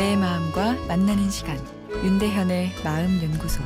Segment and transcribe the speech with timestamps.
[0.00, 1.58] 내 마음과 만나는 시간
[1.92, 3.62] 윤대현의 마음 연구소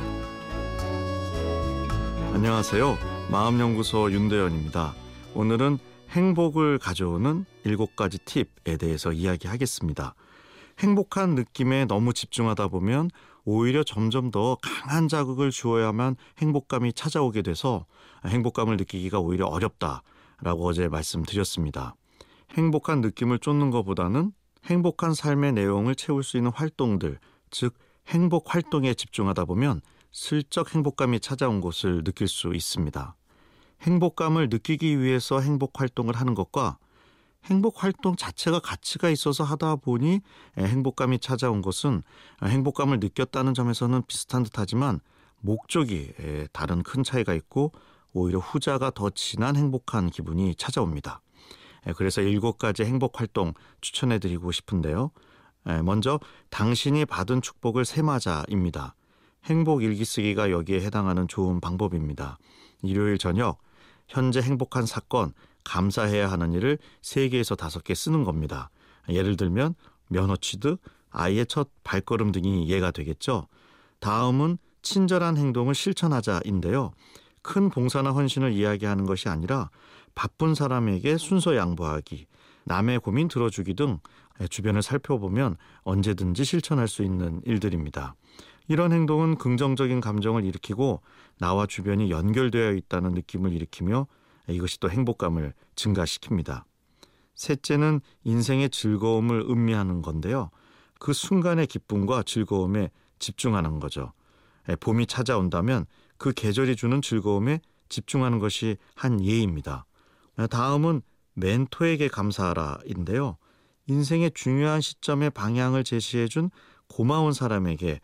[2.33, 2.97] 안녕하세요.
[3.31, 4.93] 마음 연구소 윤대현입니다.
[5.33, 5.77] 오늘은
[6.09, 10.13] 행복을 가져오는 일곱 가지 팁에 대해서 이야기하겠습니다.
[10.79, 13.11] 행복한 느낌에 너무 집중하다 보면
[13.45, 17.85] 오히려 점점 더 강한 자극을 주어야만 행복감이 찾아오게 돼서
[18.27, 21.95] 행복감을 느끼기가 오히려 어렵다라고 어제 말씀드렸습니다.
[22.57, 24.33] 행복한 느낌을 쫓는 것보다는
[24.65, 27.19] 행복한 삶의 내용을 채울 수 있는 활동들,
[27.51, 27.75] 즉
[28.07, 33.15] 행복 활동에 집중하다 보면 슬쩍 행복감이 찾아온 것을 느낄 수 있습니다.
[33.81, 36.77] 행복감을 느끼기 위해서 행복 활동을 하는 것과
[37.45, 40.21] 행복 활동 자체가 가치가 있어서 하다 보니
[40.57, 42.01] 행복감이 찾아온 것은
[42.43, 44.99] 행복감을 느꼈다는 점에서는 비슷한 듯하지만
[45.41, 46.13] 목적이
[46.53, 47.71] 다른 큰 차이가 있고
[48.13, 51.21] 오히려 후자가 더 진한 행복한 기분이 찾아옵니다.
[51.95, 55.11] 그래서 일곱 가지 행복 활동 추천해 드리고 싶은데요.
[55.83, 56.19] 먼저
[56.49, 58.95] 당신이 받은 축복을 세마자입니다.
[59.45, 62.37] 행복 일기 쓰기가 여기에 해당하는 좋은 방법입니다.
[62.81, 63.59] 일요일 저녁
[64.07, 65.33] 현재 행복한 사건
[65.63, 68.69] 감사해야 하는 일을 3개에서 5개 쓰는 겁니다.
[69.09, 69.75] 예를 들면
[70.07, 70.79] 면허 취득,
[71.09, 73.47] 아이의 첫 발걸음 등이 예가 되겠죠.
[73.99, 76.91] 다음은 친절한 행동을 실천하자인데요.
[77.41, 79.69] 큰 봉사나 헌신을 이야기하는 것이 아니라
[80.15, 82.25] 바쁜 사람에게 순서 양보하기,
[82.63, 83.99] 남의 고민 들어주기 등
[84.49, 88.15] 주변을 살펴보면 언제든지 실천할 수 있는 일들입니다.
[88.67, 91.01] 이런 행동은 긍정적인 감정을 일으키고
[91.37, 94.07] 나와 주변이 연결되어 있다는 느낌을 일으키며
[94.49, 96.63] 이것이 또 행복감을 증가시킵니다.
[97.35, 100.49] 셋째는 인생의 즐거움을 음미하는 건데요.
[100.99, 102.89] 그 순간의 기쁨과 즐거움에
[103.19, 104.13] 집중하는 거죠.
[104.79, 105.85] 봄이 찾아온다면
[106.17, 109.85] 그 계절이 주는 즐거움에 집중하는 것이 한 예입니다.
[110.49, 111.01] 다음은
[111.33, 113.37] 멘토에게 감사하라인데요.
[113.87, 116.49] 인생의 중요한 시점에 방향을 제시해준
[116.87, 117.99] 고마운 사람에게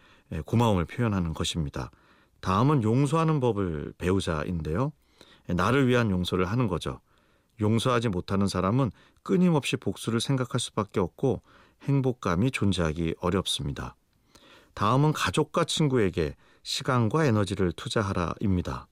[0.46, 1.92] 고마움을 표현하는 것입니다.
[2.40, 4.92] 다음은 용서하는 법을 배우자인데요.
[5.48, 7.00] 나를 위한 용서를 하는 거죠.
[7.60, 8.92] 용서하지 못하는 사람은
[9.24, 11.42] 끊임없이 복수를 생각할 수밖에 없고
[11.84, 13.96] 행복감이 존재하기 어렵습니다.
[14.74, 18.88] 다음은 가족과 친구에게 시간과 에너지를 투자하라입니다.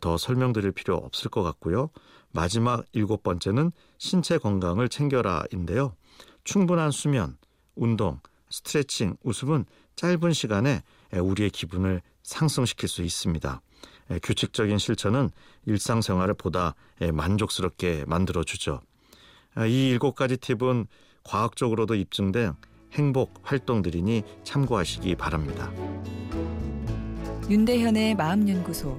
[0.00, 1.90] 더 설명드릴 필요 없을 것 같고요.
[2.32, 5.94] 마지막 일곱 번째는 신체 건강을 챙겨라인데요.
[6.44, 7.36] 충분한 수면,
[7.74, 8.20] 운동,
[8.50, 9.64] 스트레칭, 웃음은
[9.96, 10.82] 짧은 시간에
[11.12, 13.62] 우리의 기분을 상승시킬 수 있습니다.
[14.22, 15.30] 규칙적인 실천은
[15.64, 16.74] 일상생활을 보다
[17.12, 18.80] 만족스럽게 만들어주죠.
[19.66, 20.86] 이 일곱 가지 팁은
[21.24, 22.54] 과학적으로도 입증된
[22.92, 25.72] 행복 활동들이니 참고하시기 바랍니다.
[27.48, 28.98] 윤대현의 마음연구소